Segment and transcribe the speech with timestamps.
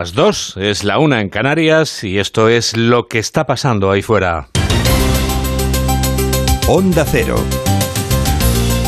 [0.00, 4.00] Las dos es la una en Canarias y esto es lo que está pasando ahí
[4.00, 4.48] fuera.
[6.68, 7.36] Onda Cero.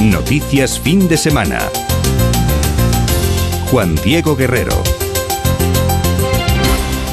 [0.01, 1.59] Noticias fin de semana.
[3.71, 4.83] Juan Diego Guerrero.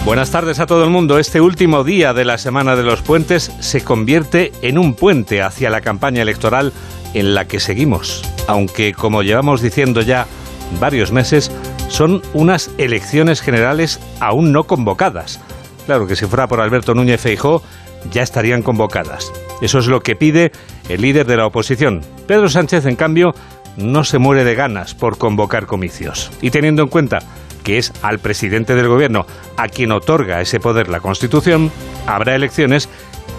[0.06, 1.20] Buenas tardes a todo el mundo.
[1.20, 5.70] Este último día de la Semana de los Puentes se convierte en un puente hacia
[5.70, 6.72] la campaña electoral
[7.14, 8.24] en la que seguimos.
[8.48, 10.26] Aunque, como llevamos diciendo ya
[10.80, 11.52] varios meses,
[11.90, 15.42] son unas elecciones generales aún no convocadas.
[15.86, 17.62] Claro que si fuera por Alberto Núñez Feijó,
[18.12, 19.34] ya estarían convocadas.
[19.62, 20.52] Eso es lo que pide
[20.88, 22.02] el líder de la oposición.
[22.28, 23.34] Pedro Sánchez, en cambio,
[23.76, 26.32] no se muere de ganas por convocar comicios.
[26.42, 27.20] Y teniendo en cuenta
[27.64, 29.26] que es al presidente del gobierno
[29.58, 31.72] a quien otorga ese poder la Constitución,
[32.08, 32.88] habrá elecciones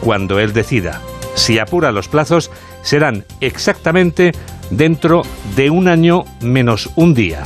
[0.00, 1.00] cuando él decida.
[1.36, 2.50] Si apura los plazos,
[2.82, 4.32] serán exactamente
[4.70, 5.22] dentro
[5.56, 7.44] de un año menos un día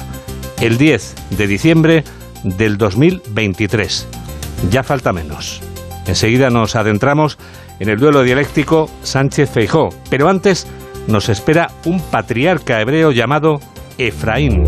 [0.61, 2.05] el 10 de diciembre
[2.43, 4.09] del 2023.
[4.71, 5.61] Ya falta menos.
[6.07, 7.39] Enseguida nos adentramos
[7.81, 10.67] en el duelo dialéctico Sánchez-Feijó, pero antes
[11.07, 13.61] nos espera un patriarca hebreo llamado
[13.99, 14.65] Efraín.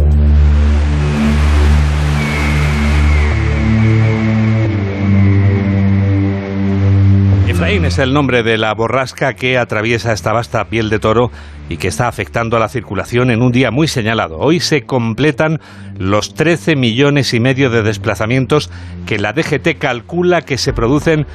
[7.48, 11.30] Efraín es el nombre de la borrasca que atraviesa esta vasta piel de toro
[11.68, 14.38] y que está afectando a la circulación en un día muy señalado.
[14.38, 15.60] Hoy se completan
[15.98, 18.70] los 13 millones y medio de desplazamientos
[19.06, 21.26] que la DGT calcula que se producen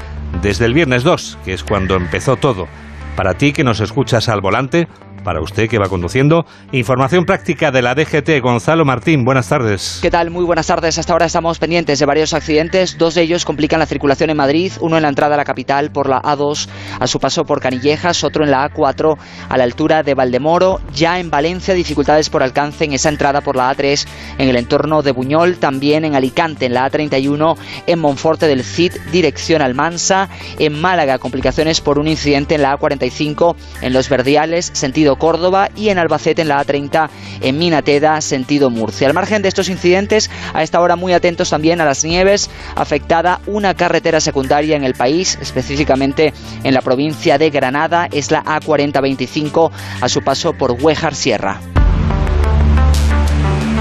[0.42, 2.68] desde el viernes 2, que es cuando empezó todo.
[3.16, 4.88] Para ti que nos escuchas al volante,
[5.23, 6.45] para usted que va conduciendo.
[6.72, 8.41] Información práctica de la DGT.
[8.41, 10.00] Gonzalo Martín, buenas tardes.
[10.02, 10.31] ¿Qué tal?
[10.31, 10.97] Muy buenas tardes.
[10.97, 12.97] Hasta ahora estamos pendientes de varios accidentes.
[12.97, 14.72] Dos de ellos complican la circulación en Madrid.
[14.81, 16.67] Uno en la entrada a la capital por la A2
[16.99, 18.23] a su paso por Canillejas.
[18.23, 19.17] Otro en la A4
[19.49, 20.80] a la altura de Valdemoro.
[20.94, 25.02] Ya en Valencia, dificultades por alcance en esa entrada por la A3 en el entorno
[25.02, 25.58] de Buñol.
[25.58, 30.30] También en Alicante, en la A31 en Monforte del Cid, dirección Almansa.
[30.59, 35.89] En Málaga, complicaciones por un incidente en la A45 en Los Verdiales, sentido Córdoba y
[35.89, 37.10] en Albacete en la A30
[37.42, 39.08] en Minateda, sentido Murcia.
[39.08, 43.42] Al margen de estos incidentes, a esta hora muy atentos también a las nieves, afectada
[43.48, 46.33] una carretera secundaria en el país, específicamente
[46.64, 51.60] en la provincia de Granada, es la A4025 a su paso por Huejar Sierra.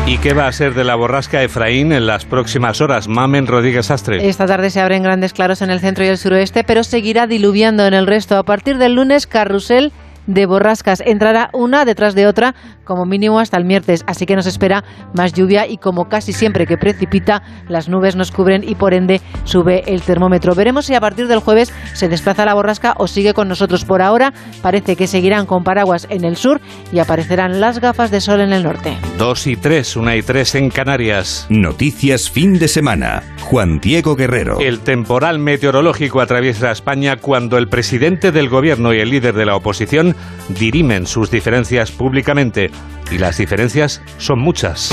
[0.07, 3.07] ¿Y qué va a ser de la borrasca Efraín en las próximas horas?
[3.07, 4.29] Mamen Rodríguez Astre.
[4.29, 7.87] Esta tarde se abren grandes claros en el centro y el suroeste, pero seguirá diluviando
[7.87, 8.37] en el resto.
[8.37, 9.93] A partir del lunes, carrusel
[10.35, 11.03] de borrascas.
[11.05, 12.55] Entrará una detrás de otra,
[12.85, 16.67] como mínimo hasta el miércoles, así que nos espera más lluvia y como casi siempre
[16.67, 20.55] que precipita, las nubes nos cubren y por ende sube el termómetro.
[20.55, 23.85] Veremos si a partir del jueves se desplaza la borrasca o sigue con nosotros.
[23.85, 24.33] Por ahora
[24.63, 26.61] parece que seguirán con paraguas en el sur
[26.93, 28.97] y aparecerán las gafas de sol en el norte.
[29.19, 31.47] Dos y tres, una y tres en Canarias.
[31.49, 33.23] Noticias fin de semana.
[33.43, 34.59] Juan Diego Guerrero.
[34.61, 39.57] El temporal meteorológico atraviesa España cuando el presidente del gobierno y el líder de la
[39.57, 40.15] oposición
[40.49, 42.71] dirimen sus diferencias públicamente
[43.11, 44.93] y las diferencias son muchas.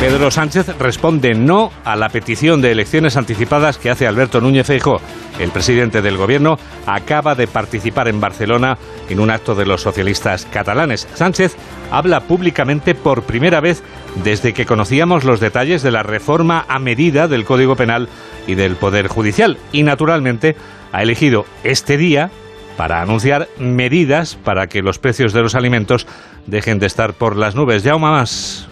[0.00, 5.00] Pedro Sánchez responde no a la petición de elecciones anticipadas que hace Alberto Núñez Feijóo.
[5.40, 6.56] El presidente del gobierno
[6.86, 8.78] acaba de participar en Barcelona
[9.08, 11.08] en un acto de los socialistas catalanes.
[11.14, 11.56] Sánchez
[11.90, 13.82] habla públicamente por primera vez
[14.22, 18.08] desde que conocíamos los detalles de la reforma a medida del Código Penal
[18.46, 20.54] y del Poder Judicial y naturalmente
[20.92, 22.30] ha elegido este día
[22.76, 26.06] para anunciar medidas para que los precios de los alimentos
[26.46, 27.82] dejen de estar por las nubes.
[27.82, 28.68] Ya más.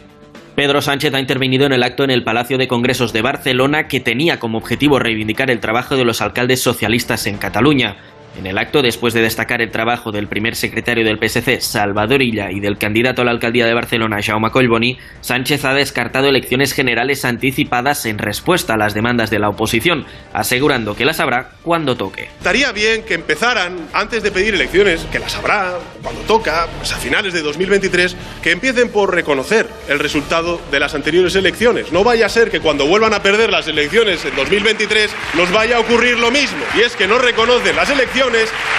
[0.54, 4.00] Pedro Sánchez ha intervenido en el acto en el Palacio de Congresos de Barcelona que
[4.00, 7.96] tenía como objetivo reivindicar el trabajo de los alcaldes socialistas en Cataluña.
[8.38, 12.50] En el acto, después de destacar el trabajo del primer secretario del PSC, Salvador Illa,
[12.50, 17.24] y del candidato a la alcaldía de Barcelona, Jaume Collboni, Sánchez ha descartado elecciones generales
[17.24, 20.04] anticipadas en respuesta a las demandas de la oposición,
[20.34, 22.24] asegurando que las habrá cuando toque.
[22.24, 26.96] Estaría bien que empezaran, antes de pedir elecciones, que las habrá cuando toca, pues a
[26.96, 31.90] finales de 2023, que empiecen por reconocer el resultado de las anteriores elecciones.
[31.90, 35.76] No vaya a ser que cuando vuelvan a perder las elecciones en 2023 nos vaya
[35.76, 38.25] a ocurrir lo mismo, y es que no reconocen las elecciones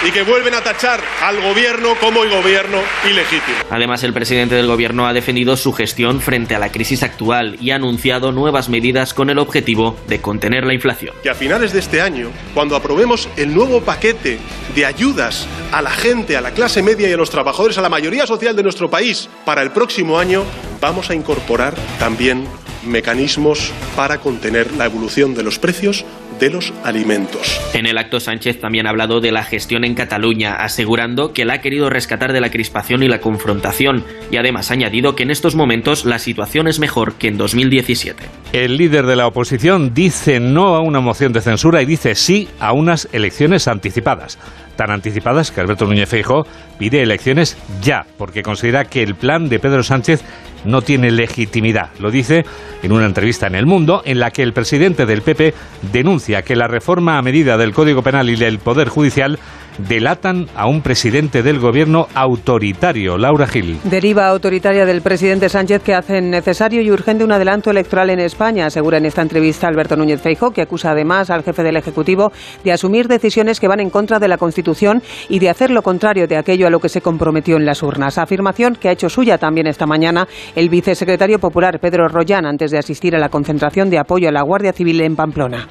[0.06, 2.78] y que vuelven a tachar al gobierno como el gobierno
[3.08, 3.56] ilegítimo.
[3.70, 7.70] Además, el presidente del gobierno ha defendido su gestión frente a la crisis actual y
[7.70, 11.14] ha anunciado nuevas medidas con el objetivo de contener la inflación.
[11.22, 14.38] Que a finales de este año, cuando aprobemos el nuevo paquete
[14.74, 17.88] de ayudas a la gente, a la clase media y a los trabajadores, a la
[17.88, 20.44] mayoría social de nuestro país, para el próximo año
[20.78, 22.46] vamos a incorporar también
[22.86, 26.04] mecanismos para contener la evolución de los precios
[26.38, 27.60] de los alimentos.
[27.74, 31.54] En el acto Sánchez también ha hablado de la gestión en Cataluña, asegurando que la
[31.54, 35.30] ha querido rescatar de la crispación y la confrontación, y además ha añadido que en
[35.30, 38.22] estos momentos la situación es mejor que en 2017.
[38.52, 42.48] El líder de la oposición dice no a una moción de censura y dice sí
[42.60, 44.38] a unas elecciones anticipadas
[44.78, 46.46] tan anticipadas que Alberto Núñez Feijóo
[46.78, 50.22] pide elecciones ya, porque considera que el plan de Pedro Sánchez
[50.64, 51.90] no tiene legitimidad.
[51.98, 52.46] Lo dice
[52.84, 55.52] en una entrevista en El Mundo, en la que el presidente del PP
[55.90, 59.40] denuncia que la reforma a medida del Código Penal y del Poder Judicial
[59.78, 63.78] delatan a un presidente del gobierno autoritario, Laura Gil.
[63.84, 68.66] Deriva autoritaria del presidente Sánchez que hace necesario y urgente un adelanto electoral en España,
[68.66, 72.32] asegura en esta entrevista Alberto Núñez Feijóo, que acusa además al jefe del Ejecutivo
[72.64, 76.26] de asumir decisiones que van en contra de la Constitución y de hacer lo contrario
[76.26, 78.18] de aquello a lo que se comprometió en las urnas.
[78.18, 82.78] Afirmación que ha hecho suya también esta mañana el vicesecretario popular Pedro Rollán antes de
[82.78, 85.66] asistir a la concentración de apoyo a la Guardia Civil en Pamplona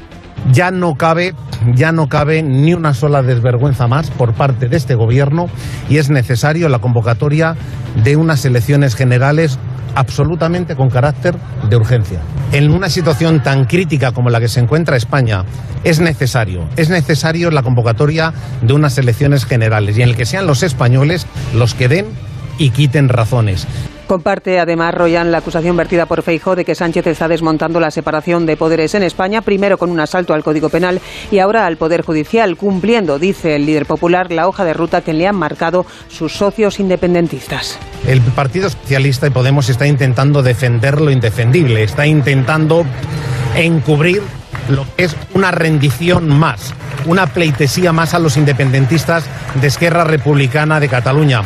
[0.51, 1.33] ya no cabe
[1.75, 5.47] ya no cabe ni una sola desvergüenza más por parte de este gobierno
[5.89, 7.55] y es necesario la convocatoria
[8.03, 9.59] de unas elecciones generales
[9.95, 11.35] absolutamente con carácter
[11.69, 12.21] de urgencia.
[12.51, 15.43] En una situación tan crítica como la que se encuentra España,
[15.83, 18.31] es necesario, es necesario la convocatoria
[18.61, 21.25] de unas elecciones generales y en el que sean los españoles
[21.55, 22.05] los que den
[22.57, 23.67] y quiten razones.
[24.07, 28.45] Comparte además Royan la acusación vertida por Feijóo de que Sánchez está desmontando la separación
[28.45, 32.03] de poderes en España, primero con un asalto al Código Penal y ahora al Poder
[32.03, 36.31] Judicial, cumpliendo, dice el líder popular, la hoja de ruta que le han marcado sus
[36.31, 37.77] socios independentistas.
[38.07, 42.85] El Partido Socialista y Podemos está intentando defender lo indefendible, está intentando
[43.55, 44.21] encubrir
[44.69, 46.73] lo que es una rendición más,
[47.05, 49.25] una pleitesía más a los independentistas
[49.59, 51.41] de Esquerra Republicana de Cataluña.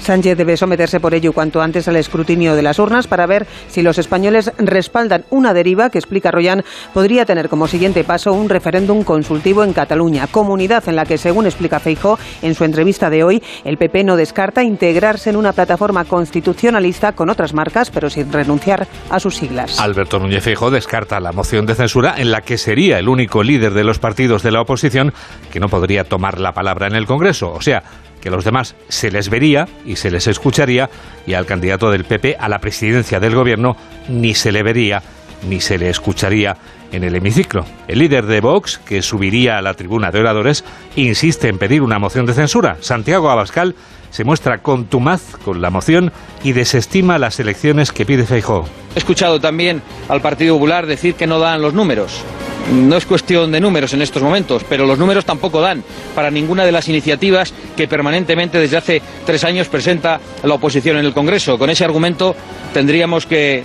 [0.00, 3.82] Sánchez debe someterse por ello cuanto antes al escrutinio de las urnas para ver si
[3.82, 6.64] los españoles respaldan una deriva que, explica Royan,
[6.94, 11.46] podría tener como siguiente paso un referéndum consultivo en Cataluña, comunidad en la que, según
[11.46, 16.04] explica Feijó en su entrevista de hoy, el PP no descarta integrarse en una plataforma
[16.04, 19.80] constitucionalista con otras marcas, pero sin renunciar a sus siglas.
[19.80, 23.74] Alberto Núñez Feijó descarta la moción de censura en la que sería el único líder
[23.74, 25.12] de los partidos de la oposición
[25.50, 27.52] que no podría tomar la palabra en el Congreso.
[27.52, 27.82] O sea,
[28.20, 30.90] que a los demás se les vería y se les escucharía
[31.26, 33.76] y al candidato del PP a la presidencia del gobierno
[34.08, 35.02] ni se le vería
[35.48, 36.56] ni se le escucharía
[36.92, 37.64] en el hemiciclo.
[37.86, 40.64] El líder de Vox, que subiría a la tribuna de oradores,
[40.96, 42.78] insiste en pedir una moción de censura.
[42.80, 43.74] Santiago Abascal
[44.10, 46.12] se muestra contumaz con la moción
[46.42, 48.66] y desestima las elecciones que pide Feijóo.
[48.94, 52.24] He escuchado también al Partido Popular decir que no dan los números.
[52.72, 55.82] No es cuestión de números en estos momentos, pero los números tampoco dan
[56.14, 61.06] para ninguna de las iniciativas que permanentemente desde hace tres años presenta la oposición en
[61.06, 61.58] el Congreso.
[61.58, 62.36] Con ese argumento
[62.74, 63.64] tendríamos que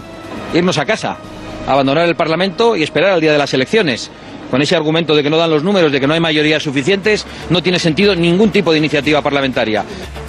[0.54, 1.18] irnos a casa,
[1.68, 4.10] abandonar el Parlamento y esperar al día de las elecciones
[4.54, 7.26] con ese argumento de que no dan los números, de que no hay mayorías suficientes,
[7.50, 9.84] no tiene sentido ningún tipo de iniciativa parlamentaria.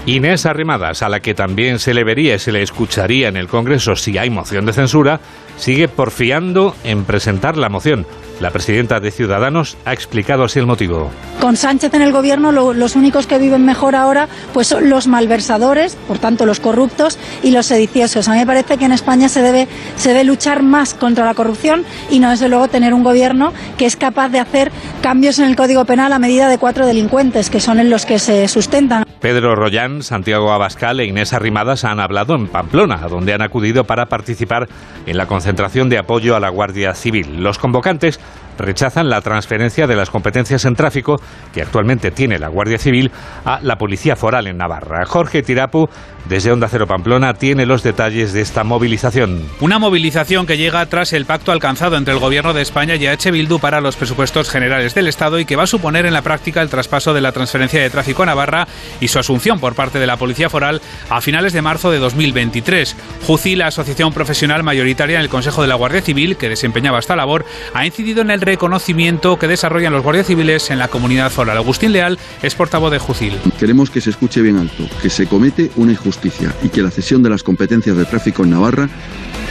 [0.06, 3.49] Inés Arrimadas, a la que también se le vería y se le escucharía en el
[3.49, 5.21] Congreso si hay moción de censura,
[5.59, 8.06] sigue porfiando en presentar la moción.
[8.41, 11.11] La presidenta de Ciudadanos ha explicado así el motivo.
[11.41, 15.97] Con Sánchez en el gobierno, los únicos que viven mejor ahora pues son los malversadores,
[16.09, 18.29] por tanto los corruptos y los sediciosos.
[18.29, 21.35] A mí me parece que en España se debe, se debe luchar más contra la
[21.35, 24.73] corrupción y no desde luego tener un gobierno que es capaz de hacer
[25.03, 28.19] cambios en el Código Penal a medida de cuatro delincuentes, que son en los que
[28.19, 29.05] se sustentan.
[29.21, 34.07] Pedro Rollán, Santiago Abascal e Inés Arrimadas han hablado en Pamplona, donde han acudido para
[34.07, 34.69] participar
[35.07, 37.43] en la concentración de apoyo a la Guardia Civil.
[37.43, 38.21] Los convocantes
[38.59, 41.21] rechazan la transferencia de las competencias en tráfico
[41.53, 43.11] que actualmente tiene la Guardia Civil
[43.45, 45.05] a la Policía Foral en Navarra.
[45.07, 45.88] Jorge Tirapu,
[46.26, 49.43] desde Onda Cero Pamplona, tiene los detalles de esta movilización.
[49.61, 53.31] Una movilización que llega tras el pacto alcanzado entre el Gobierno de España y H.
[53.31, 56.62] Bildu para los presupuestos generales del Estado y que va a suponer en la práctica
[56.62, 58.67] el traspaso de la transferencia de tráfico a Navarra
[59.00, 62.97] y su asunción por parte de la Policía Foral a finales de marzo de 2023.
[63.26, 67.17] JUCI, la asociación profesional mayoritaria en el Consejo de la Guardia Civil, que desempeñaba esta
[67.17, 71.56] labor, ha incidido en el reconocimiento que desarrollan los guardias civiles en la comunidad foral.
[71.56, 73.35] Agustín Leal es portavoz de Jucil.
[73.59, 77.23] Queremos que se escuche bien alto, que se comete una injusticia y que la cesión
[77.23, 78.88] de las competencias de tráfico en Navarra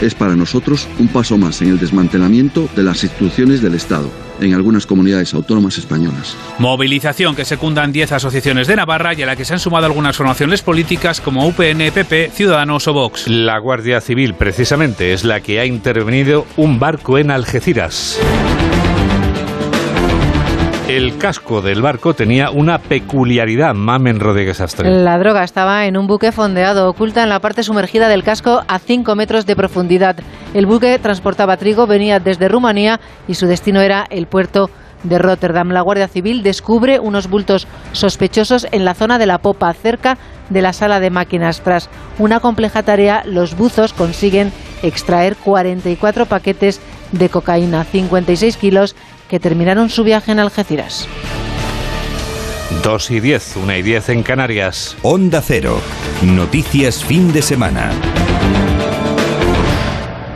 [0.02, 4.54] es para nosotros un paso más en el desmantelamiento de las instituciones del Estado en
[4.54, 6.36] algunas comunidades autónomas españolas.
[6.60, 10.16] Movilización que secundan 10 asociaciones de Navarra y a la que se han sumado algunas
[10.16, 13.28] formaciones políticas como UPN, PP, Ciudadanos o Vox.
[13.28, 18.20] La Guardia Civil precisamente es la que ha intervenido un barco en Algeciras.
[20.88, 24.92] El casco del barco tenía una peculiaridad, Mamen Rodríguez Astre.
[24.92, 28.80] La droga estaba en un buque fondeado, oculta en la parte sumergida del casco a
[28.80, 30.18] 5 metros de profundidad.
[30.54, 33.00] El buque transportaba trigo, venía desde Rumanía
[33.30, 34.70] y su destino era el puerto
[35.04, 35.70] de Rotterdam.
[35.70, 40.18] La Guardia Civil descubre unos bultos sospechosos en la zona de la popa, cerca
[40.50, 41.62] de la sala de máquinas.
[41.62, 46.82] Tras una compleja tarea, los buzos consiguen extraer 44 paquetes
[47.14, 48.96] de cocaína, 56 kilos,
[49.34, 51.08] que terminaron su viaje en Algeciras.
[52.84, 54.96] 2 y 10, 1 y 10 en Canarias.
[55.02, 55.82] Onda Cero.
[56.22, 57.90] Noticias fin de semana.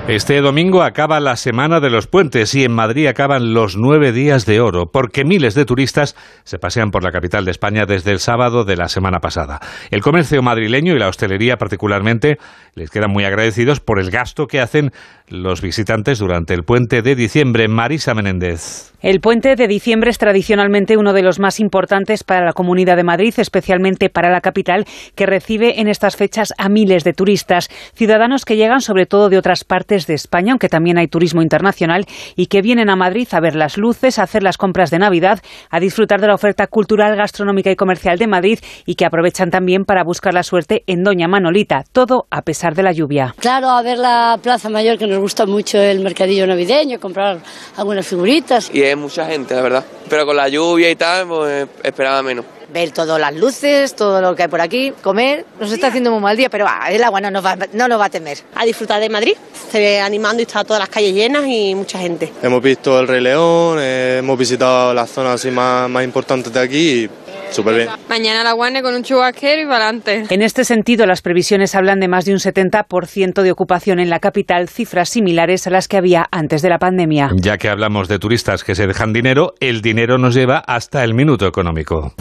[0.07, 4.45] Este domingo acaba la Semana de los Puentes y en Madrid acaban los nueve días
[4.45, 8.19] de oro, porque miles de turistas se pasean por la capital de España desde el
[8.19, 9.59] sábado de la semana pasada.
[9.91, 12.37] El comercio madrileño y la hostelería particularmente
[12.73, 14.91] les quedan muy agradecidos por el gasto que hacen
[15.27, 17.67] los visitantes durante el puente de diciembre.
[17.67, 18.93] Marisa Menéndez.
[18.99, 23.03] El puente de diciembre es tradicionalmente uno de los más importantes para la Comunidad de
[23.03, 28.43] Madrid, especialmente para la capital, que recibe en estas fechas a miles de turistas, ciudadanos
[28.43, 32.47] que llegan sobre todo de otras partes de España, aunque también hay turismo internacional, y
[32.47, 35.79] que vienen a Madrid a ver las luces, a hacer las compras de Navidad, a
[35.79, 40.03] disfrutar de la oferta cultural, gastronómica y comercial de Madrid y que aprovechan también para
[40.03, 43.35] buscar la suerte en Doña Manolita, todo a pesar de la lluvia.
[43.39, 47.37] Claro, a ver la Plaza Mayor, que nos gusta mucho el mercadillo navideño, comprar
[47.77, 48.71] algunas figuritas.
[48.73, 49.85] Y es mucha gente, la verdad.
[50.09, 52.45] Pero con la lluvia y tal, pues esperaba menos.
[52.69, 55.45] Ver todas las luces, todo lo que hay por aquí, comer.
[55.59, 57.99] Nos está haciendo muy mal día, pero ah, el agua no nos, va, no nos
[57.99, 58.39] va a temer.
[58.55, 59.35] A disfrutar de Madrid.
[59.71, 62.31] Se ve animando y está todas las calles llenas y mucha gente.
[62.41, 66.59] Hemos visto el Rey León, eh, hemos visitado las zonas así más, más importantes de
[66.59, 67.09] aquí y
[67.51, 67.89] súper bien.
[68.09, 70.25] Mañana la guane con un chubasquero y para adelante.
[70.29, 74.19] En este sentido, las previsiones hablan de más de un 70% de ocupación en la
[74.19, 77.31] capital, cifras similares a las que había antes de la pandemia.
[77.35, 81.13] Ya que hablamos de turistas que se dejan dinero, el dinero nos lleva hasta el
[81.13, 82.13] minuto económico.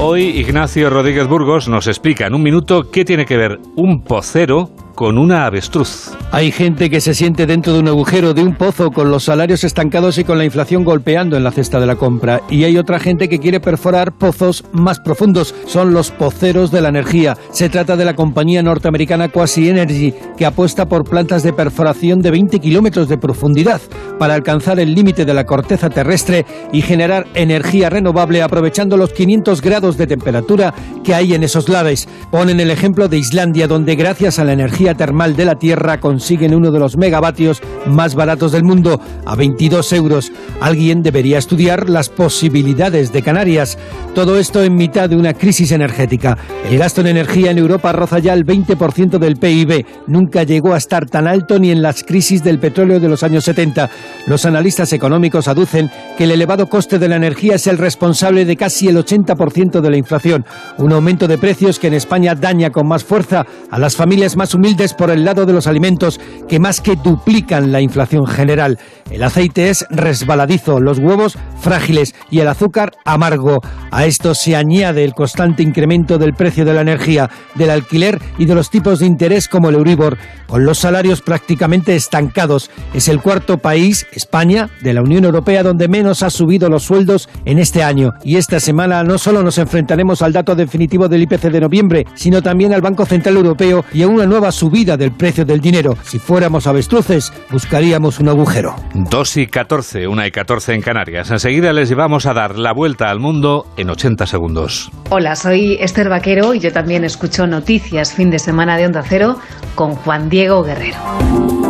[0.00, 4.70] Hoy Ignacio Rodríguez Burgos nos explica en un minuto qué tiene que ver un pocero
[4.98, 6.10] con una avestruz.
[6.32, 9.62] Hay gente que se siente dentro de un agujero, de un pozo, con los salarios
[9.62, 12.42] estancados y con la inflación golpeando en la cesta de la compra.
[12.50, 15.54] Y hay otra gente que quiere perforar pozos más profundos.
[15.66, 17.38] Son los poceros de la energía.
[17.52, 22.32] Se trata de la compañía norteamericana Quasi Energy, que apuesta por plantas de perforación de
[22.32, 23.80] 20 kilómetros de profundidad
[24.18, 29.62] para alcanzar el límite de la corteza terrestre y generar energía renovable aprovechando los 500
[29.62, 30.74] grados de temperatura
[31.04, 32.08] que hay en esos lares.
[32.32, 36.54] Ponen el ejemplo de Islandia, donde gracias a la energía termal de la Tierra consiguen
[36.54, 40.32] uno de los megavatios más baratos del mundo, a 22 euros.
[40.60, 43.78] Alguien debería estudiar las posibilidades de Canarias.
[44.14, 46.36] Todo esto en mitad de una crisis energética.
[46.68, 49.86] El gasto en energía en Europa roza ya el 20% del PIB.
[50.06, 53.44] Nunca llegó a estar tan alto ni en las crisis del petróleo de los años
[53.44, 53.90] 70.
[54.26, 58.56] Los analistas económicos aducen que el elevado coste de la energía es el responsable de
[58.56, 60.44] casi el 80% de la inflación.
[60.78, 64.54] Un aumento de precios que en España daña con más fuerza a las familias más
[64.54, 68.78] humildes por el lado de los alimentos que más que duplican la inflación general.
[69.10, 73.58] El aceite es resbaladizo, los huevos frágiles y el azúcar amargo.
[73.90, 78.44] A esto se añade el constante incremento del precio de la energía, del alquiler y
[78.44, 80.16] de los tipos de interés como el Euribor,
[80.46, 82.70] con los salarios prácticamente estancados.
[82.94, 87.28] Es el cuarto país, España, de la Unión Europea donde menos ha subido los sueldos
[87.44, 88.12] en este año.
[88.22, 92.42] Y esta semana no solo nos enfrentaremos al dato definitivo del IPC de noviembre, sino
[92.42, 95.96] también al Banco Central Europeo y a una nueva subida del precio del dinero.
[96.02, 98.74] Si fuéramos avestruces, buscaríamos un agujero.
[98.94, 101.30] 2 y 14, 1 y 14 en Canarias.
[101.30, 104.90] Enseguida les llevamos a dar la vuelta al mundo en 80 segundos.
[105.10, 109.38] Hola, soy Esther Vaquero y yo también escucho noticias fin de semana de Onda Cero
[109.76, 111.67] con Juan Diego Guerrero.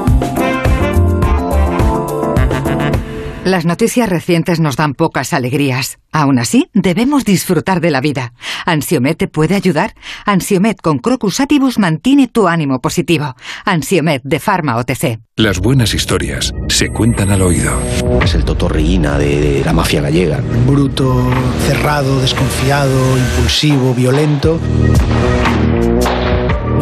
[3.49, 5.99] Las noticias recientes nos dan pocas alegrías.
[6.13, 8.35] Aún así, debemos disfrutar de la vida.
[8.67, 9.95] ¿Ansiomet te puede ayudar?
[10.27, 13.35] Ansiomet con Crocus Atibus mantiene tu ánimo positivo.
[13.65, 15.21] Ansiomet de Pharma OTC.
[15.37, 17.73] Las buenas historias se cuentan al oído.
[18.23, 20.43] Es el totorriina de la mafia gallega.
[20.67, 21.31] Bruto,
[21.67, 24.61] cerrado, desconfiado, impulsivo, violento.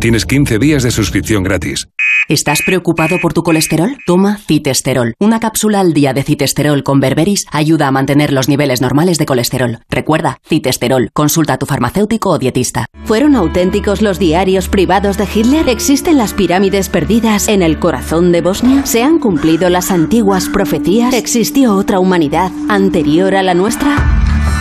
[0.00, 1.88] Tienes 15 días de suscripción gratis.
[2.28, 3.96] ¿Estás preocupado por tu colesterol?
[4.04, 5.14] Toma citesterol.
[5.18, 9.26] Una cápsula al día de citesterol con berberis ayuda a mantener los niveles normales de
[9.26, 9.78] colesterol.
[9.88, 11.10] Recuerda, citesterol.
[11.14, 12.86] Consulta a tu farmacéutico o dietista.
[13.04, 15.68] ¿Fueron auténticos los diarios privados de Hitler?
[15.68, 18.84] ¿Existen las pirámides perdidas en el corazón de Bosnia?
[18.84, 21.14] ¿Se han cumplido las antiguas profecías?
[21.14, 23.96] ¿Existió otra humanidad anterior a la nuestra?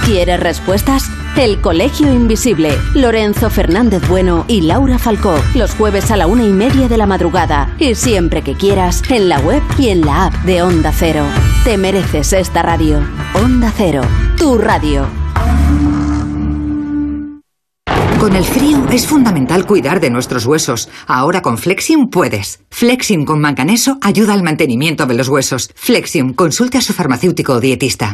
[0.04, 1.10] ¿Quieres respuestas?
[1.38, 2.78] El Colegio Invisible.
[2.94, 5.36] Lorenzo Fernández Bueno y Laura Falcó.
[5.54, 7.76] Los jueves a la una y media de la madrugada.
[7.80, 11.26] Y siempre que quieras, en la web y en la app de Onda Cero.
[11.64, 13.02] Te mereces esta radio.
[13.34, 14.02] Onda Cero.
[14.38, 15.08] Tu radio.
[18.20, 20.90] Con el frío es fundamental cuidar de nuestros huesos.
[21.06, 22.62] Ahora con Flexium puedes.
[22.72, 25.70] Flexium con manganeso ayuda al mantenimiento de los huesos.
[25.76, 28.14] Flexium, consulte a su farmacéutico o dietista.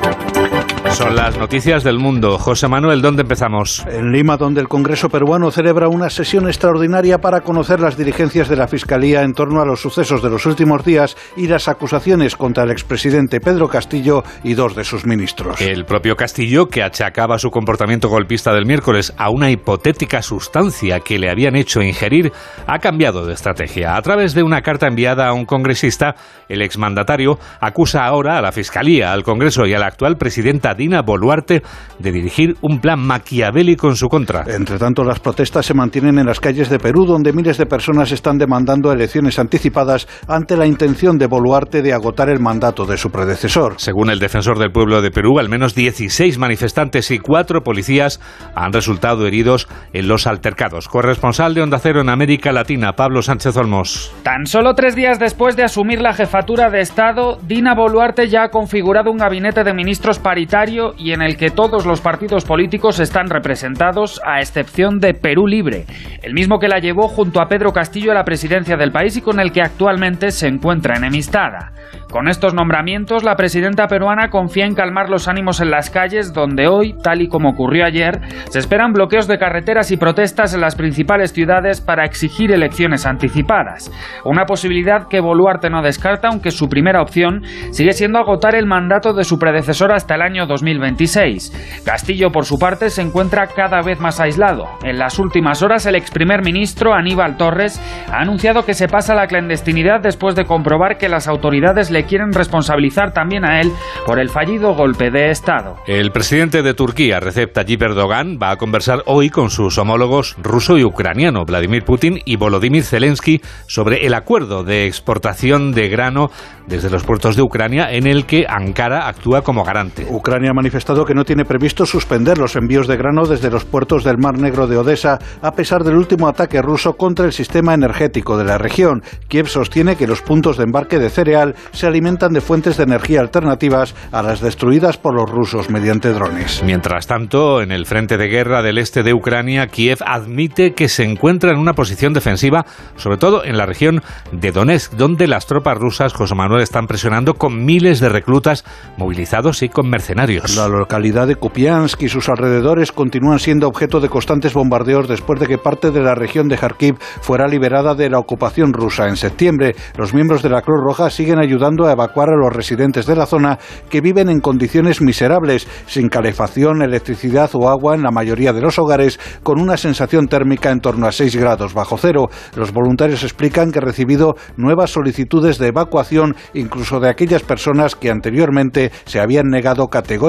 [0.93, 2.37] Son las noticias del mundo.
[2.37, 3.85] José Manuel, ¿dónde empezamos?
[3.87, 8.57] En Lima, donde el Congreso peruano celebra una sesión extraordinaria para conocer las diligencias de
[8.57, 12.65] la Fiscalía en torno a los sucesos de los últimos días y las acusaciones contra
[12.65, 15.61] el expresidente Pedro Castillo y dos de sus ministros.
[15.61, 21.17] El propio Castillo, que achacaba su comportamiento golpista del miércoles a una hipotética sustancia que
[21.17, 22.33] le habían hecho ingerir,
[22.67, 23.95] ha cambiado de estrategia.
[23.95, 26.15] A través de una carta enviada a un congresista,
[26.49, 31.03] el exmandatario acusa ahora a la Fiscalía, al Congreso y a la actual presidenta Dina
[31.03, 31.61] Boluarte
[31.99, 34.45] de dirigir un plan maquiavélico en su contra.
[34.47, 38.11] Entre tanto, las protestas se mantienen en las calles de Perú, donde miles de personas
[38.11, 43.11] están demandando elecciones anticipadas ante la intención de Boluarte de agotar el mandato de su
[43.11, 43.75] predecesor.
[43.77, 48.19] Según el defensor del pueblo de Perú, al menos 16 manifestantes y cuatro policías
[48.55, 50.87] han resultado heridos en los altercados.
[50.87, 54.11] Corresponsal de Onda Cero en América Latina, Pablo Sánchez Olmos.
[54.23, 58.49] Tan solo tres días después de asumir la jefatura de Estado, Dina Boluarte ya ha
[58.49, 63.29] configurado un gabinete de ministros paritario y en el que todos los partidos políticos están
[63.29, 65.85] representados, a excepción de Perú Libre,
[66.23, 69.21] el mismo que la llevó junto a Pedro Castillo a la presidencia del país y
[69.21, 71.73] con el que actualmente se encuentra enemistada.
[72.11, 76.67] Con estos nombramientos, la presidenta peruana confía en calmar los ánimos en las calles, donde
[76.67, 80.75] hoy, tal y como ocurrió ayer, se esperan bloqueos de carreteras y protestas en las
[80.75, 83.91] principales ciudades para exigir elecciones anticipadas.
[84.25, 89.13] Una posibilidad que Boluarte no descarta, aunque su primera opción sigue siendo agotar el mandato
[89.13, 91.81] de su predecesor hasta el año 2026.
[91.83, 94.65] Castillo, por su parte, se encuentra cada vez más aislado.
[94.83, 99.13] En las últimas horas, el ex primer ministro Aníbal Torres ha anunciado que se pasa
[99.13, 103.71] a la clandestinidad después de comprobar que las autoridades le quieren responsabilizar también a él
[104.05, 105.77] por el fallido golpe de Estado.
[105.87, 110.77] El presidente de Turquía, Recep Tayyip Erdogan, va a conversar hoy con sus homólogos ruso
[110.77, 116.29] y ucraniano, Vladimir Putin y Volodymyr Zelensky, sobre el acuerdo de exportación de grano
[116.67, 120.05] desde los puertos de Ucrania en el que Ankara actúa como garante.
[120.09, 124.03] Ucrania ha manifestado que no tiene previsto suspender los envíos de grano desde los puertos
[124.03, 128.37] del Mar Negro de Odessa a pesar del último ataque ruso contra el sistema energético
[128.37, 129.01] de la región.
[129.29, 133.21] Kiev sostiene que los puntos de embarque de cereal se alimentan de fuentes de energía
[133.21, 136.61] alternativas a las destruidas por los rusos mediante drones.
[136.65, 141.03] Mientras tanto, en el frente de guerra del este de Ucrania, Kiev admite que se
[141.03, 142.65] encuentra en una posición defensiva,
[142.97, 144.01] sobre todo en la región
[144.33, 148.65] de Donetsk, donde las tropas rusas, José Manuel, están presionando con miles de reclutas
[148.97, 150.40] movilizados y con mercenarios.
[150.55, 155.45] La localidad de Kupiansk y sus alrededores continúan siendo objeto de constantes bombardeos después de
[155.45, 159.75] que parte de la región de Kharkiv fuera liberada de la ocupación rusa en septiembre.
[159.95, 163.27] Los miembros de la Cruz Roja siguen ayudando a evacuar a los residentes de la
[163.27, 163.59] zona
[163.91, 168.79] que viven en condiciones miserables, sin calefacción, electricidad o agua en la mayoría de los
[168.79, 172.29] hogares, con una sensación térmica en torno a 6 grados bajo cero.
[172.55, 178.09] Los voluntarios explican que han recibido nuevas solicitudes de evacuación, incluso de aquellas personas que
[178.09, 180.20] anteriormente se habían negado categóricamente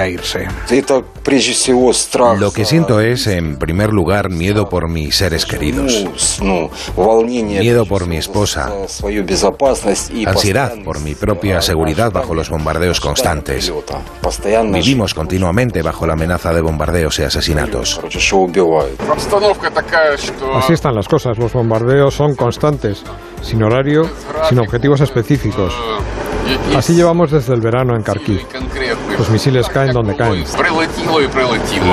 [0.00, 0.46] a irse.
[2.38, 6.06] Lo que siento es, en primer lugar, miedo por mis seres queridos,
[6.40, 8.72] miedo por mi esposa,
[10.26, 13.72] ansiedad por mi propia seguridad bajo los bombardeos constantes.
[14.72, 18.00] Vivimos continuamente bajo la amenaza de bombardeos y asesinatos.
[20.54, 23.02] Así están las cosas, los bombardeos son constantes,
[23.42, 24.08] sin horario,
[24.48, 25.74] sin objetivos específicos.
[26.76, 28.40] Así llevamos desde el verano en Kharkiv.
[29.18, 30.44] Los misiles caen donde caen.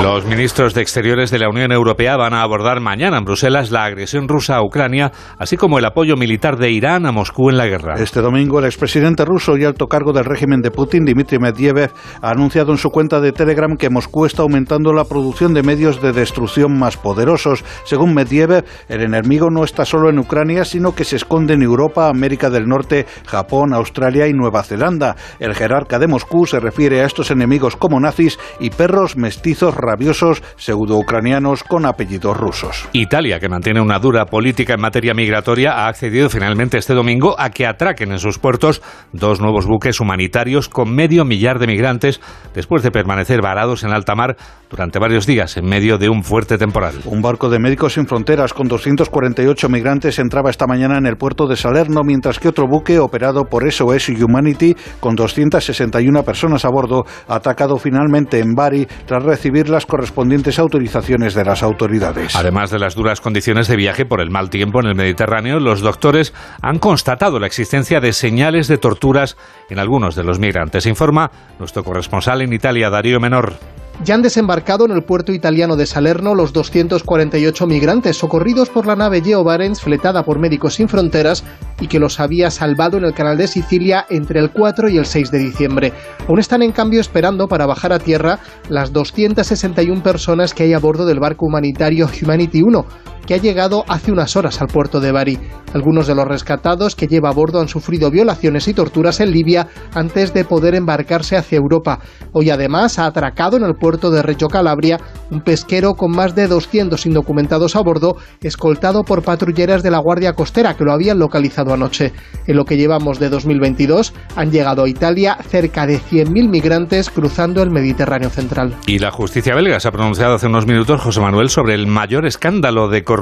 [0.02, 3.84] Los ministros de Exteriores de la Unión Europea van a abordar mañana en Bruselas la
[3.84, 7.66] agresión rusa a Ucrania, así como el apoyo militar de Irán a Moscú en la
[7.66, 7.94] guerra.
[7.96, 12.30] Este domingo, el expresidente ruso y alto cargo del régimen de Putin, Dmitry Medvedev, ha
[12.30, 16.12] anunciado en su cuenta de Telegram que Moscú está aumentando la producción de medios de
[16.12, 17.64] destrucción más poderosos.
[17.84, 22.08] Según Medvedev, el enemigo no está solo en Ucrania, sino que se esconde en Europa,
[22.08, 25.16] América del Norte, Japón, Australia y Nueva Zelanda.
[25.38, 30.42] El jerarca de Moscú se refiere a supuestos enemigos como nazis y perros mestizos rabiosos
[30.56, 32.88] pseudo-ucranianos con apellidos rusos.
[32.92, 37.50] Italia, que mantiene una dura política en materia migratoria, ha accedido finalmente este domingo a
[37.50, 42.20] que atraquen en sus puertos dos nuevos buques humanitarios con medio millar de migrantes
[42.52, 44.36] después de permanecer varados en alta mar
[44.68, 46.94] durante varios días en medio de un fuerte temporal.
[47.04, 51.46] Un barco de Médicos Sin Fronteras con 248 migrantes entraba esta mañana en el puerto
[51.46, 57.03] de Salerno, mientras que otro buque operado por SOS Humanity con 261 personas a bordo
[57.28, 62.36] atacado finalmente en Bari tras recibir las correspondientes autorizaciones de las autoridades.
[62.36, 65.80] Además de las duras condiciones de viaje por el mal tiempo en el Mediterráneo, los
[65.80, 69.36] doctores han constatado la existencia de señales de torturas
[69.70, 73.54] en algunos de los migrantes, informa nuestro corresponsal en Italia, Darío Menor.
[74.02, 78.96] Ya han desembarcado en el puerto italiano de Salerno los 248 migrantes socorridos por la
[78.96, 81.44] nave Geo Barents fletada por Médicos Sin Fronteras
[81.80, 85.06] y que los había salvado en el canal de Sicilia entre el 4 y el
[85.06, 85.92] 6 de diciembre.
[86.28, 90.80] Aún están en cambio esperando para bajar a tierra las 261 personas que hay a
[90.80, 92.84] bordo del barco humanitario Humanity 1,
[93.26, 95.38] que ha llegado hace unas horas al puerto de Bari.
[95.72, 99.66] Algunos de los rescatados que lleva a bordo han sufrido violaciones y torturas en Libia
[99.92, 101.98] antes de poder embarcarse hacia Europa.
[102.32, 106.46] Hoy además ha atracado en el puerto de Reggio Calabria un pesquero con más de
[106.46, 111.74] 200 indocumentados a bordo, escoltado por patrulleras de la Guardia Costera que lo habían localizado
[111.74, 112.12] anoche.
[112.46, 117.62] En lo que llevamos de 2022 han llegado a Italia cerca de 100.000 migrantes cruzando
[117.62, 118.76] el Mediterráneo central.
[118.86, 122.26] Y la justicia belga se ha pronunciado hace unos minutos, José Manuel, sobre el mayor
[122.26, 123.13] escándalo de corrupción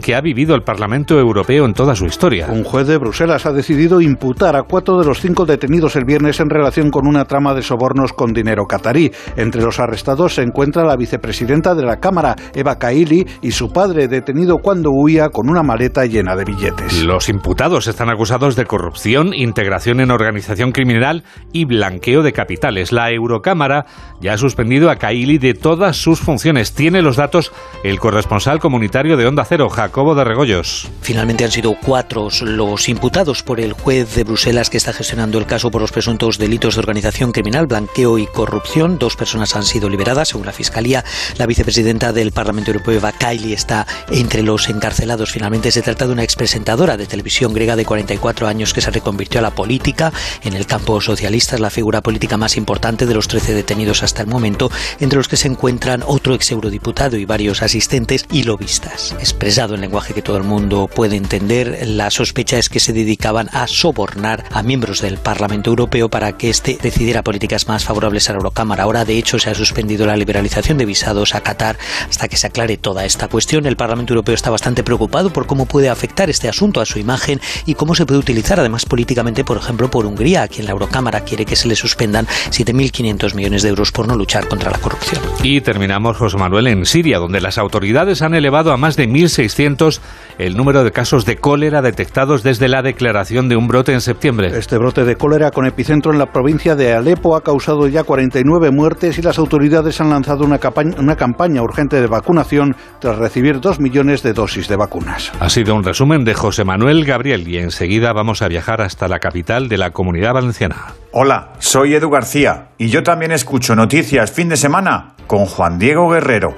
[0.00, 2.48] que ha vivido el Parlamento Europeo en toda su historia.
[2.50, 6.40] Un juez de Bruselas ha decidido imputar a cuatro de los cinco detenidos el viernes
[6.40, 9.10] en relación con una trama de sobornos con dinero catarí.
[9.36, 14.08] Entre los arrestados se encuentra la vicepresidenta de la Cámara, Eva Kaili, y su padre,
[14.08, 17.02] detenido cuando huía con una maleta llena de billetes.
[17.04, 22.92] Los imputados están acusados de corrupción, integración en organización criminal y blanqueo de capitales.
[22.92, 23.86] La Eurocámara
[24.20, 26.74] ya ha suspendido a Kaili de todas sus funciones.
[26.74, 27.52] Tiene los datos
[27.84, 30.88] el corresponsal comunitario de Onda Cero, Jacobo de Regoyos.
[31.02, 35.46] Finalmente han sido cuatro los imputados por el juez de Bruselas que está gestionando el
[35.46, 38.98] caso por los presuntos delitos de organización criminal, blanqueo y corrupción.
[38.98, 41.04] Dos personas han sido liberadas, según la Fiscalía.
[41.36, 45.30] La vicepresidenta del Parlamento Europeo, Eva Kaili, está entre los encarcelados.
[45.30, 49.40] Finalmente se trata de una expresentadora de televisión griega de 44 años que se reconvirtió
[49.40, 50.12] a la política.
[50.42, 54.22] En el campo socialista es la figura política más importante de los 13 detenidos hasta
[54.22, 54.70] el momento,
[55.00, 59.82] entre los que se encuentran otro ex eurodiputado y varios asistentes y lobistas expresado en
[59.82, 64.44] lenguaje que todo el mundo puede entender, la sospecha es que se dedicaban a sobornar
[64.50, 68.84] a miembros del Parlamento Europeo para que éste decidiera políticas más favorables a la Eurocámara.
[68.84, 71.76] Ahora, de hecho, se ha suspendido la liberalización de visados a Qatar
[72.08, 73.66] hasta que se aclare toda esta cuestión.
[73.66, 77.38] El Parlamento Europeo está bastante preocupado por cómo puede afectar este asunto a su imagen
[77.66, 81.20] y cómo se puede utilizar, además, políticamente, por ejemplo, por Hungría, a quien la Eurocámara
[81.20, 85.20] quiere que se le suspendan 7.500 millones de euros por no luchar contra la corrupción.
[85.42, 90.00] Y terminamos, José Manuel, en Siria, donde las autoridades han elevado a más de 1.600
[90.38, 94.56] el número de casos de cólera detectados desde la declaración de un brote en septiembre.
[94.56, 98.70] Este brote de cólera con epicentro en la provincia de Alepo ha causado ya 49
[98.70, 103.60] muertes y las autoridades han lanzado una campaña, una campaña urgente de vacunación tras recibir
[103.60, 105.32] 2 millones de dosis de vacunas.
[105.40, 109.18] Ha sido un resumen de José Manuel Gabriel y enseguida vamos a viajar hasta la
[109.18, 110.94] capital de la comunidad valenciana.
[111.12, 116.08] Hola, soy Edu García y yo también escucho noticias fin de semana con Juan Diego
[116.10, 116.56] Guerrero.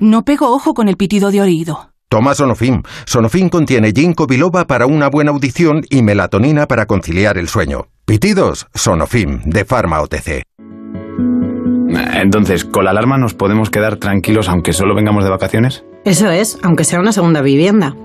[0.00, 1.90] No pego ojo con el pitido de oído.
[2.08, 2.82] Toma Sonofim.
[3.04, 7.88] Sonofim contiene ginkgo biloba para una buena audición y melatonina para conciliar el sueño.
[8.06, 10.42] Pitidos, Sonofim, de Pharma OTC.
[12.14, 15.84] Entonces, ¿con la alarma nos podemos quedar tranquilos aunque solo vengamos de vacaciones?
[16.04, 17.96] Eso es, aunque sea una segunda vivienda.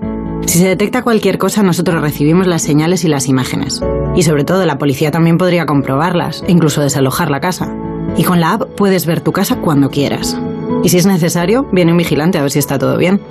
[0.46, 3.82] Si se detecta cualquier cosa, nosotros recibimos las señales y las imágenes.
[4.16, 7.72] Y sobre todo, la policía también podría comprobarlas e incluso desalojar la casa.
[8.16, 10.36] Y con la app puedes ver tu casa cuando quieras.
[10.84, 13.22] Y si es necesario, viene un vigilante a ver si está todo bien.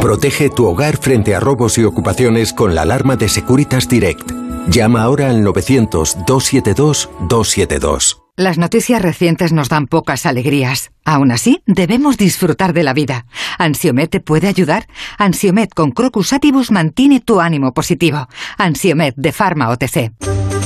[0.00, 4.32] Protege tu hogar frente a robos y ocupaciones con la alarma de Securitas Direct.
[4.68, 8.18] Llama ahora al 900-272-272.
[8.36, 10.90] Las noticias recientes nos dan pocas alegrías.
[11.04, 13.26] Aún así, debemos disfrutar de la vida.
[13.58, 14.88] ¿Ansiomet te puede ayudar?
[15.18, 18.26] Ansiomet con Crocus Atibus mantiene tu ánimo positivo.
[18.58, 20.10] Ansiomet de Pharma OTC.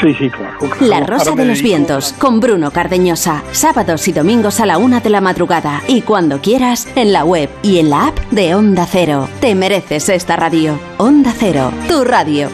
[0.00, 0.58] Sí, sí, claro.
[0.80, 3.42] La Rosa de los Vientos, con Bruno Cardeñosa.
[3.52, 5.82] Sábados y domingos a la una de la madrugada.
[5.88, 9.28] Y cuando quieras, en la web y en la app de Onda Cero.
[9.40, 10.78] Te mereces esta radio.
[10.98, 12.48] Onda Cero, tu radio.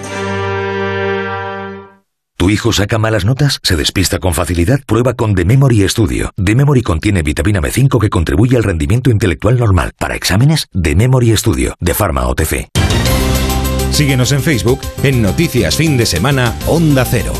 [2.36, 3.58] ¿Tu hijo saca malas notas?
[3.62, 4.80] ¿Se despista con facilidad?
[4.86, 6.30] Prueba con The Memory Studio.
[6.42, 9.92] The Memory contiene vitamina B5 que contribuye al rendimiento intelectual normal.
[9.98, 12.83] Para exámenes, The Memory Studio, de Pharma OTC.
[13.94, 17.32] Síguenos en Facebook en Noticias Fin de Semana Onda Cero.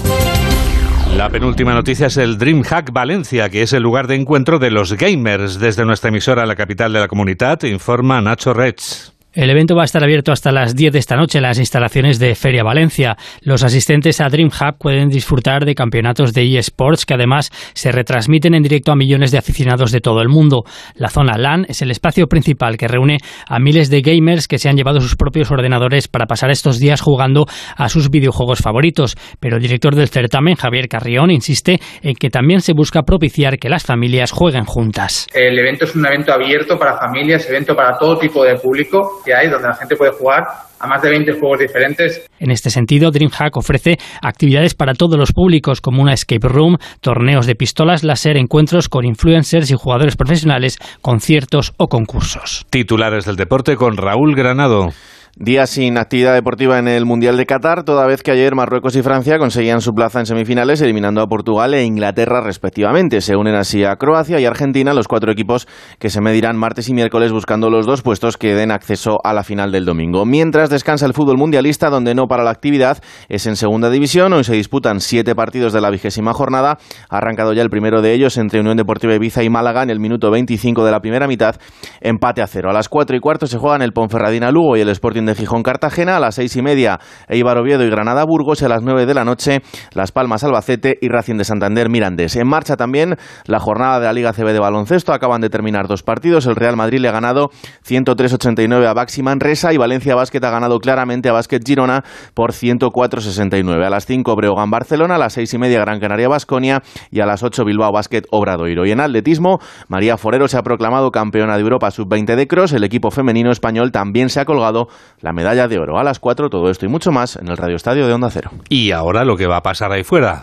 [1.17, 4.93] La penúltima noticia es el DreamHack Valencia, que es el lugar de encuentro de los
[4.93, 5.59] gamers.
[5.59, 9.14] Desde nuestra emisora, la capital de la comunidad, informa Nacho Rech.
[9.35, 12.21] El evento va a estar abierto hasta las 10 de esta noche en las instalaciones
[12.21, 13.17] de Feria Valencia.
[13.43, 18.63] Los asistentes a DreamHub pueden disfrutar de campeonatos de eSports que además se retransmiten en
[18.63, 20.63] directo a millones de aficionados de todo el mundo.
[20.95, 23.19] La zona LAN es el espacio principal que reúne
[23.49, 27.01] a miles de gamers que se han llevado sus propios ordenadores para pasar estos días
[27.01, 29.17] jugando a sus videojuegos favoritos.
[29.41, 33.69] Pero el director del certamen, Javier Carrión, insiste en que también se busca propiciar que
[33.69, 35.27] las familias jueguen juntas.
[35.35, 39.35] El evento es un evento abierto para familias, evento para todo tipo de público que
[39.35, 40.45] hay, donde la gente puede jugar
[40.79, 42.27] a más de 20 juegos diferentes.
[42.39, 47.47] En este sentido, DreamHack ofrece actividades para todos los públicos, como una escape room, torneos
[47.47, 52.67] de pistolas láser, encuentros con influencers y jugadores profesionales, conciertos o concursos.
[52.71, 54.91] Titulares del deporte con Raúl Granado.
[55.37, 59.03] Día sin actividad deportiva en el Mundial de Qatar, toda vez que ayer Marruecos y
[59.03, 63.21] Francia conseguían su plaza en semifinales, eliminando a Portugal e Inglaterra respectivamente.
[63.21, 65.67] Se unen así a Croacia y Argentina, los cuatro equipos
[65.99, 69.43] que se medirán martes y miércoles buscando los dos puestos que den acceso a la
[69.43, 70.25] final del domingo.
[70.25, 74.33] Mientras descansa el fútbol mundialista, donde no para la actividad, es en segunda división.
[74.35, 76.79] Hoy se disputan siete partidos de la vigésima jornada.
[77.11, 79.99] Ha arrancado ya el primero de ellos entre Unión Deportiva Ibiza y Málaga en el
[79.99, 81.57] minuto 25 de la primera mitad.
[82.01, 82.71] Empate a cero.
[82.71, 85.63] A las cuatro y cuarto se juegan el Ponferradina Lugo y el Sporting de Gijón
[85.63, 89.07] Cartagena, a las seis y media Eibar Oviedo y Granada Burgos, y a las nueve
[89.07, 92.37] de la noche Las Palmas Albacete y Racing de Santander Mirandés.
[92.37, 96.03] En marcha también la jornada de la Liga CB de baloncesto, acaban de terminar dos
[96.03, 97.51] partidos, el Real Madrid le ha ganado
[97.87, 102.03] 103-89 a Baxi Manresa y Valencia Basket ha ganado claramente a Basket Girona
[102.35, 103.85] por 104-69.
[103.85, 107.27] A las 5 Breogán Barcelona, a las seis y media Gran Canaria Basconia y a
[107.27, 108.87] las 8 Bilbao Basket Obradoiro.
[108.87, 109.59] Y en atletismo,
[109.89, 113.93] María Forero se ha proclamado campeona de Europa sub-20 de cross, el equipo femenino español
[113.93, 114.89] también se ha colgado
[115.25, 115.99] la medalla de oro.
[115.99, 118.51] A las 4, todo esto y mucho más en el Radio Estadio de Onda Cero.
[118.69, 120.43] Y ahora lo que va a pasar ahí fuera.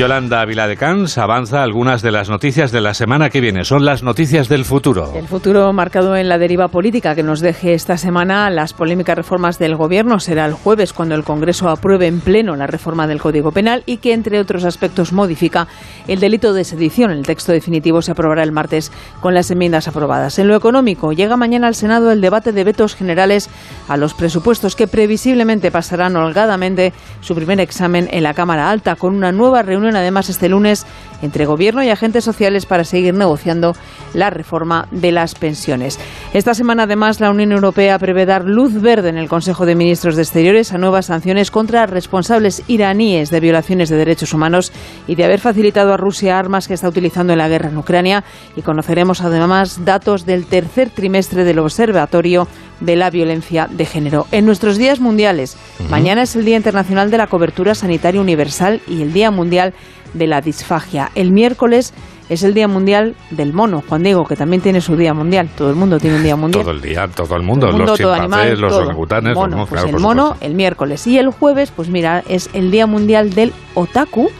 [0.00, 3.66] Yolanda Viladecans avanza algunas de las noticias de la semana que viene.
[3.66, 5.12] Son las noticias del futuro.
[5.14, 9.58] El futuro marcado en la deriva política que nos deje esta semana las polémicas reformas
[9.58, 13.52] del Gobierno será el jueves cuando el Congreso apruebe en pleno la reforma del Código
[13.52, 15.68] Penal y que, entre otros aspectos, modifica
[16.08, 17.10] el delito de sedición.
[17.10, 20.38] El texto definitivo se aprobará el martes con las enmiendas aprobadas.
[20.38, 23.50] En lo económico, llega mañana al Senado el debate de vetos generales
[23.86, 29.14] a los presupuestos que previsiblemente pasarán holgadamente su primer examen en la Cámara Alta con
[29.14, 30.86] una nueva reunión además este lunes
[31.22, 33.74] entre Gobierno y agentes sociales para seguir negociando
[34.14, 35.98] la reforma de las pensiones.
[36.32, 40.16] Esta semana, además, la Unión Europea prevé dar luz verde en el Consejo de Ministros
[40.16, 44.72] de Exteriores a nuevas sanciones contra responsables iraníes de violaciones de derechos humanos
[45.06, 48.24] y de haber facilitado a Rusia armas que está utilizando en la guerra en Ucrania.
[48.56, 52.48] Y conoceremos además datos del tercer trimestre del Observatorio
[52.80, 54.26] de la Violencia de Género.
[54.32, 55.56] En nuestros días mundiales,
[55.88, 59.74] mañana es el Día Internacional de la Cobertura Sanitaria Universal y el Día Mundial
[60.14, 61.10] de la disfagia.
[61.14, 61.92] El miércoles
[62.28, 63.82] es el Día Mundial del Mono.
[63.86, 65.50] Juan Diego, que también tiene su Día Mundial.
[65.56, 66.64] Todo el mundo tiene un Día Mundial.
[66.64, 67.70] Todo el día, todo el mundo.
[67.70, 69.34] los chimpancés, los orangutanes.
[69.34, 71.06] Mono, pues el mono el miércoles.
[71.06, 74.30] Y el jueves, pues mira, es el Día Mundial del Otaku.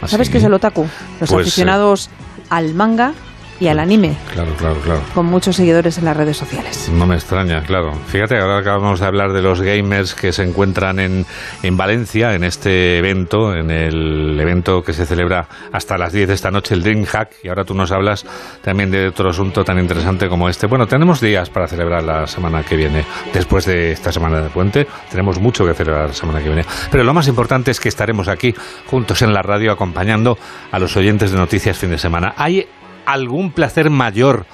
[0.00, 0.82] ¿Ah, ¿Sabes qué es el Otaku?
[1.20, 2.10] Los pues, aficionados
[2.50, 3.14] al manga
[3.60, 4.16] y al anime.
[4.32, 5.00] Claro, claro, claro.
[5.14, 6.90] Con muchos seguidores en las redes sociales.
[6.92, 7.92] No me extraña, claro.
[8.06, 11.26] Fíjate, ahora acabamos de hablar de los gamers que se encuentran en,
[11.62, 16.34] en Valencia, en este evento, en el evento que se celebra hasta las 10 de
[16.34, 18.24] esta noche, el DreamHack, y ahora tú nos hablas
[18.62, 20.66] también de otro asunto tan interesante como este.
[20.66, 24.86] Bueno, tenemos días para celebrar la semana que viene, después de esta semana de puente,
[25.10, 26.64] tenemos mucho que celebrar la semana que viene.
[26.90, 28.54] Pero lo más importante es que estaremos aquí
[28.86, 30.38] juntos en la radio acompañando
[30.70, 32.34] a los oyentes de Noticias Fin de Semana.
[32.36, 32.66] Hay
[33.06, 34.46] algún placer mayor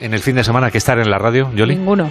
[0.00, 1.76] en el fin de semana que estar en la radio, Yoli?
[1.76, 2.10] Ninguno.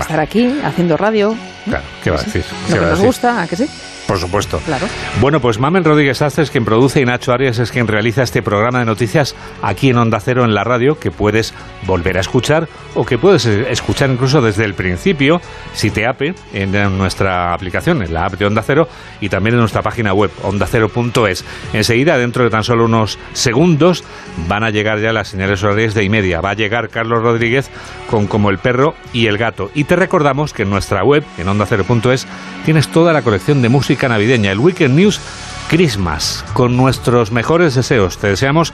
[0.00, 1.36] Estar aquí haciendo radio.
[1.68, 2.44] Claro, ¿qué va a decir?
[2.70, 3.68] Lo que nos gusta, ¿a que sí?
[4.06, 4.60] Por supuesto.
[4.64, 4.86] Claro.
[5.20, 8.78] Bueno, pues Mamen Rodríguez Astres, quien produce, y Nacho Arias es quien realiza este programa
[8.78, 11.54] de noticias aquí en Onda Cero en la radio, que puedes
[11.86, 15.40] volver a escuchar o que puedes escuchar incluso desde el principio,
[15.74, 18.88] si te ape, en nuestra aplicación, en la app de Onda Cero,
[19.20, 21.44] y también en nuestra página web, ondacero.es.
[21.72, 24.04] Enseguida, dentro de tan solo unos segundos,
[24.46, 26.40] van a llegar ya las señales horarias de y media.
[26.40, 27.70] Va a llegar Carlos Rodríguez
[28.08, 29.70] con Como el perro y el gato.
[29.74, 32.26] Y te recordamos que en nuestra web, en ondacero.es,
[32.64, 35.20] tienes toda la colección de música navideña, el Weekend News
[35.68, 38.18] Christmas, con nuestros mejores deseos.
[38.18, 38.72] Te deseamos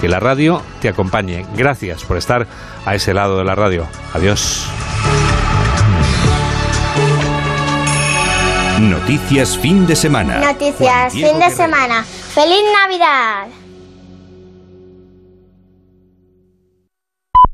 [0.00, 1.46] que la radio te acompañe.
[1.56, 2.46] Gracias por estar
[2.84, 3.86] a ese lado de la radio.
[4.12, 4.66] Adiós.
[8.80, 10.40] Noticias fin de semana.
[10.40, 12.04] Noticias fin de semana.
[12.04, 13.63] ¡Feliz Navidad!